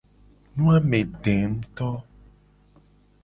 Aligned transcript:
Nu 0.55 0.65
a 0.75 0.77
me 0.91 1.01
de 1.27 1.35
nguto. 1.51 1.91